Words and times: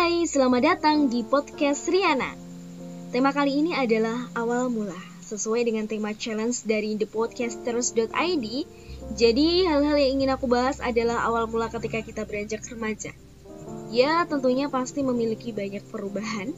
selamat 0.00 0.62
datang 0.64 1.12
di 1.12 1.20
podcast 1.20 1.84
Riana. 1.92 2.32
Tema 3.12 3.36
kali 3.36 3.60
ini 3.60 3.76
adalah 3.76 4.32
awal 4.32 4.72
mula, 4.72 4.96
sesuai 5.20 5.68
dengan 5.68 5.84
tema 5.84 6.16
challenge 6.16 6.64
dari 6.64 6.96
thepodcasters.id. 6.96 8.46
Jadi, 9.12 9.48
hal-hal 9.68 9.96
yang 10.00 10.12
ingin 10.16 10.32
aku 10.32 10.48
bahas 10.48 10.80
adalah 10.80 11.28
awal 11.28 11.52
mula 11.52 11.68
ketika 11.68 12.00
kita 12.00 12.24
beranjak 12.24 12.64
remaja. 12.72 13.12
Ya, 13.92 14.24
tentunya 14.24 14.72
pasti 14.72 15.04
memiliki 15.04 15.52
banyak 15.52 15.84
perubahan 15.92 16.48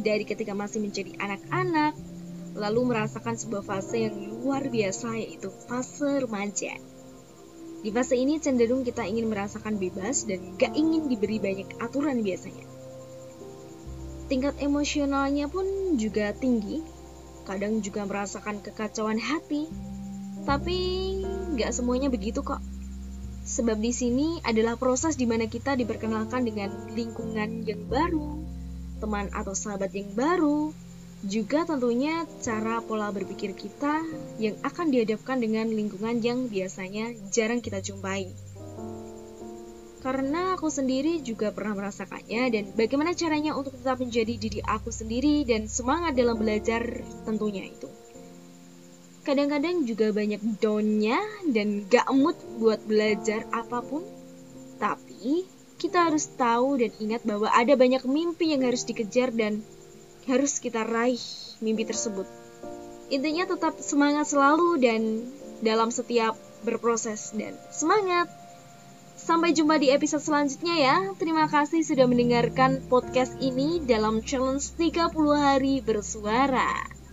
dari 0.00 0.24
ketika 0.24 0.56
masih 0.56 0.80
menjadi 0.80 1.20
anak-anak, 1.20 1.92
lalu 2.56 2.80
merasakan 2.96 3.36
sebuah 3.36 3.60
fase 3.60 4.08
yang 4.08 4.16
luar 4.40 4.72
biasa 4.72 5.12
yaitu 5.20 5.52
fase 5.68 6.16
remaja. 6.16 6.80
Di 7.84 7.92
fase 7.92 8.16
ini 8.16 8.40
cenderung 8.40 8.80
kita 8.80 9.04
ingin 9.04 9.28
merasakan 9.28 9.76
bebas 9.76 10.24
dan 10.24 10.56
gak 10.56 10.72
ingin 10.72 11.04
diberi 11.04 11.36
banyak 11.36 11.68
aturan 11.84 12.24
biasanya. 12.24 12.64
Tingkat 14.32 14.56
emosionalnya 14.64 15.52
pun 15.52 16.00
juga 16.00 16.32
tinggi, 16.32 16.80
kadang 17.44 17.84
juga 17.84 18.08
merasakan 18.08 18.64
kekacauan 18.64 19.20
hati, 19.20 19.68
tapi 20.48 20.78
gak 21.60 21.76
semuanya 21.76 22.08
begitu 22.08 22.40
kok. 22.40 22.64
Sebab 23.44 23.76
di 23.76 23.92
sini 23.92 24.40
adalah 24.40 24.80
proses 24.80 25.20
di 25.20 25.28
mana 25.28 25.44
kita 25.44 25.76
diperkenalkan 25.76 26.48
dengan 26.48 26.72
lingkungan 26.96 27.68
yang 27.68 27.84
baru, 27.84 28.40
teman 29.04 29.28
atau 29.36 29.52
sahabat 29.52 29.92
yang 29.92 30.08
baru, 30.16 30.72
juga 31.24 31.64
tentunya 31.64 32.28
cara 32.44 32.84
pola 32.84 33.08
berpikir 33.08 33.56
kita 33.56 34.04
yang 34.36 34.60
akan 34.60 34.92
dihadapkan 34.92 35.40
dengan 35.40 35.72
lingkungan 35.72 36.20
yang 36.20 36.52
biasanya 36.52 37.16
jarang 37.32 37.64
kita 37.64 37.80
jumpai. 37.80 38.28
Karena 40.04 40.52
aku 40.52 40.68
sendiri 40.68 41.24
juga 41.24 41.48
pernah 41.48 41.80
merasakannya 41.80 42.42
dan 42.52 42.64
bagaimana 42.76 43.16
caranya 43.16 43.56
untuk 43.56 43.72
tetap 43.72 44.04
menjadi 44.04 44.36
diri 44.36 44.60
aku 44.60 44.92
sendiri 44.92 45.48
dan 45.48 45.64
semangat 45.64 46.12
dalam 46.12 46.36
belajar 46.36 47.00
tentunya 47.24 47.64
itu. 47.64 47.88
Kadang-kadang 49.24 49.88
juga 49.88 50.12
banyak 50.12 50.60
downnya 50.60 51.16
dan 51.48 51.88
gak 51.88 52.04
mood 52.12 52.36
buat 52.60 52.84
belajar 52.84 53.48
apa 53.48 53.80
pun. 53.80 54.04
Tapi 54.76 55.48
kita 55.80 56.12
harus 56.12 56.28
tahu 56.36 56.76
dan 56.76 56.92
ingat 57.00 57.24
bahwa 57.24 57.48
ada 57.48 57.72
banyak 57.72 58.04
mimpi 58.04 58.52
yang 58.52 58.68
harus 58.68 58.84
dikejar 58.84 59.32
dan 59.32 59.64
harus 60.26 60.60
kita 60.60 60.84
raih 60.84 61.20
mimpi 61.60 61.84
tersebut. 61.88 62.26
Intinya 63.12 63.44
tetap 63.44 63.76
semangat 63.78 64.32
selalu 64.32 64.80
dan 64.80 65.02
dalam 65.60 65.92
setiap 65.92 66.34
berproses 66.64 67.32
dan 67.36 67.54
semangat. 67.68 68.26
Sampai 69.14 69.54
jumpa 69.54 69.78
di 69.78 69.94
episode 69.94 70.24
selanjutnya 70.24 70.74
ya. 70.74 70.96
Terima 71.16 71.46
kasih 71.46 71.86
sudah 71.86 72.04
mendengarkan 72.04 72.82
podcast 72.90 73.38
ini 73.38 73.80
dalam 73.84 74.20
challenge 74.20 74.74
30 74.76 75.14
hari 75.38 75.78
bersuara. 75.80 77.03